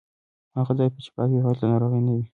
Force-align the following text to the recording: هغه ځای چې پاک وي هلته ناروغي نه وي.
هغه 0.57 0.73
ځای 0.77 0.87
چې 1.05 1.09
پاک 1.15 1.29
وي 1.31 1.39
هلته 1.45 1.65
ناروغي 1.71 2.01
نه 2.07 2.11
وي. 2.17 2.25